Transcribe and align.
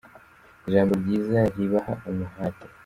ijambo 0.67 0.93
ryiza 1.01 1.39
ribaha 1.55 1.93
umuhate. 2.09 2.65